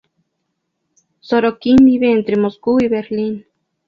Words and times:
Sorokin 1.19 1.75
vive 1.85 2.11
entre 2.13 2.35
Moscú 2.35 2.79
y 2.81 2.87
Berlín. 2.87 3.45